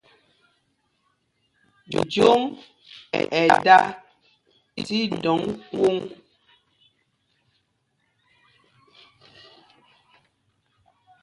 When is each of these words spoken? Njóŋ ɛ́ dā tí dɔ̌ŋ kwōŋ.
Njóŋ 1.97 2.41
ɛ́ 3.39 3.45
dā 3.65 3.77
tí 4.85 4.97
dɔ̌ŋ 5.21 5.41
kwōŋ. 5.69 5.97